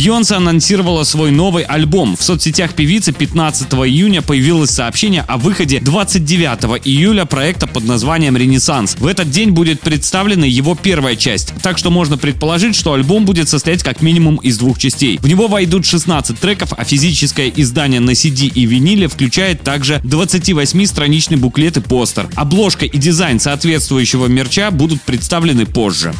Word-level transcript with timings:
Бьонсе 0.00 0.36
анонсировала 0.36 1.04
свой 1.04 1.30
новый 1.30 1.62
альбом. 1.62 2.16
В 2.16 2.22
соцсетях 2.22 2.72
певицы 2.72 3.12
15 3.12 3.70
июня 3.74 4.22
появилось 4.22 4.70
сообщение 4.70 5.22
о 5.28 5.36
выходе 5.36 5.78
29 5.78 6.80
июля 6.86 7.26
проекта 7.26 7.66
под 7.66 7.84
названием 7.84 8.34
«Ренессанс». 8.34 8.96
В 8.98 9.06
этот 9.06 9.30
день 9.30 9.50
будет 9.50 9.80
представлена 9.80 10.46
его 10.46 10.74
первая 10.74 11.16
часть, 11.16 11.52
так 11.62 11.76
что 11.76 11.90
можно 11.90 12.16
предположить, 12.16 12.76
что 12.76 12.94
альбом 12.94 13.26
будет 13.26 13.50
состоять 13.50 13.82
как 13.82 14.00
минимум 14.00 14.36
из 14.36 14.56
двух 14.56 14.78
частей. 14.78 15.18
В 15.18 15.28
него 15.28 15.48
войдут 15.48 15.84
16 15.84 16.38
треков, 16.38 16.72
а 16.74 16.84
физическое 16.84 17.52
издание 17.54 18.00
на 18.00 18.12
CD 18.12 18.46
и 18.46 18.64
виниле 18.64 19.06
включает 19.06 19.62
также 19.62 19.96
28-страничный 20.04 21.36
буклет 21.36 21.76
и 21.76 21.80
постер. 21.80 22.26
Обложка 22.36 22.86
и 22.86 22.96
дизайн 22.96 23.38
соответствующего 23.38 24.28
мерча 24.28 24.70
будут 24.70 25.02
представлены 25.02 25.66
позже. 25.66 26.14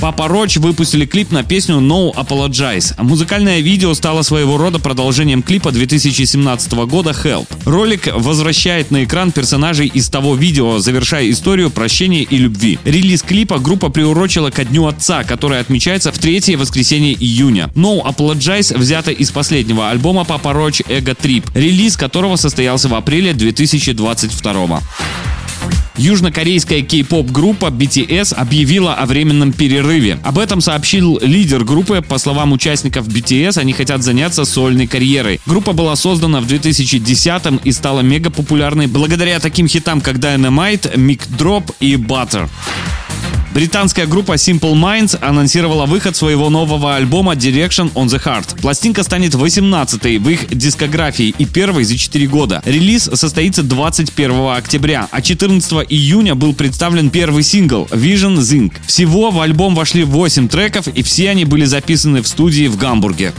Папа 0.00 0.28
Роч 0.28 0.56
выпустили 0.56 1.04
клип 1.04 1.30
на 1.30 1.42
песню 1.42 1.76
No 1.76 2.14
Apologize. 2.14 2.94
Музыкальное 3.02 3.60
видео 3.60 3.92
стало 3.92 4.22
своего 4.22 4.56
рода 4.56 4.78
продолжением 4.78 5.42
клипа 5.42 5.72
2017 5.72 6.72
года 6.72 7.10
Help. 7.10 7.46
Ролик 7.66 8.08
возвращает 8.14 8.90
на 8.90 9.04
экран 9.04 9.30
персонажей 9.30 9.88
из 9.88 10.08
того 10.08 10.36
видео, 10.36 10.78
завершая 10.78 11.30
историю 11.30 11.68
прощения 11.68 12.22
и 12.22 12.38
любви. 12.38 12.78
Релиз 12.84 13.22
клипа 13.22 13.58
группа 13.58 13.90
приурочила 13.90 14.48
ко 14.48 14.64
Дню 14.64 14.86
Отца, 14.86 15.22
который 15.22 15.60
отмечается 15.60 16.12
в 16.12 16.18
третье 16.18 16.56
воскресенье 16.56 17.12
июня. 17.12 17.70
No 17.74 18.02
Apologize 18.02 18.76
взято 18.76 19.10
из 19.10 19.30
последнего 19.30 19.90
альбома 19.90 20.24
Папа 20.24 20.54
Роч 20.54 20.80
Эго 20.88 21.14
Трип, 21.14 21.44
релиз 21.54 21.98
которого 21.98 22.36
состоялся 22.36 22.88
в 22.88 22.94
апреле 22.94 23.34
2022 23.34 24.80
Южнокорейская 25.96 26.82
кей-поп 26.82 27.30
группа 27.30 27.66
BTS 27.66 28.34
объявила 28.34 28.94
о 28.94 29.06
временном 29.06 29.52
перерыве. 29.52 30.18
Об 30.22 30.38
этом 30.38 30.60
сообщил 30.60 31.18
лидер 31.20 31.64
группы. 31.64 32.02
По 32.02 32.18
словам 32.18 32.52
участников 32.52 33.08
BTS, 33.08 33.58
они 33.58 33.72
хотят 33.72 34.02
заняться 34.02 34.44
сольной 34.44 34.86
карьерой. 34.86 35.40
Группа 35.46 35.72
была 35.72 35.96
создана 35.96 36.40
в 36.40 36.46
2010 36.46 37.60
и 37.64 37.72
стала 37.72 38.00
мега 38.00 38.30
популярной 38.30 38.86
благодаря 38.86 39.40
таким 39.40 39.68
хитам, 39.68 40.00
как 40.00 40.16
Dynamite, 40.16 40.94
Mic 40.94 41.22
Drop 41.38 41.74
и 41.80 41.94
Butter. 41.94 42.48
Британская 43.52 44.06
группа 44.06 44.32
Simple 44.32 44.74
Minds 44.74 45.18
анонсировала 45.20 45.86
выход 45.86 46.14
своего 46.14 46.50
нового 46.50 46.94
альбома 46.94 47.34
Direction 47.34 47.92
on 47.94 48.06
the 48.06 48.22
Heart. 48.22 48.60
Пластинка 48.60 49.02
станет 49.02 49.34
18-й 49.34 50.18
в 50.18 50.28
их 50.28 50.56
дискографии 50.56 51.34
и 51.36 51.44
первой 51.44 51.84
за 51.84 51.98
4 51.98 52.26
года. 52.28 52.62
Релиз 52.64 53.10
состоится 53.14 53.62
21 53.62 54.50
октября, 54.56 55.08
а 55.10 55.20
14 55.20 55.72
июня 55.88 56.34
был 56.34 56.54
представлен 56.54 57.10
первый 57.10 57.42
сингл 57.42 57.88
Vision 57.90 58.36
Zinc. 58.36 58.72
Всего 58.86 59.30
в 59.30 59.40
альбом 59.40 59.74
вошли 59.74 60.04
8 60.04 60.48
треков 60.48 60.86
и 60.88 61.02
все 61.02 61.30
они 61.30 61.44
были 61.44 61.64
записаны 61.64 62.22
в 62.22 62.28
студии 62.28 62.68
в 62.68 62.76
Гамбурге. 62.76 63.32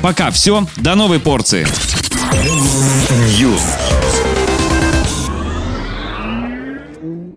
Пока 0.00 0.30
все, 0.30 0.66
до 0.76 0.94
новой 0.94 1.20
порции. 1.20 1.66
News. 3.38 3.60